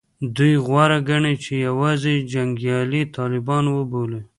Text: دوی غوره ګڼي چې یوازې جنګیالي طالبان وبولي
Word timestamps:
دوی 0.35 0.53
غوره 0.65 0.99
ګڼي 1.09 1.35
چې 1.43 1.53
یوازې 1.67 2.13
جنګیالي 2.33 3.01
طالبان 3.15 3.63
وبولي 3.69 4.21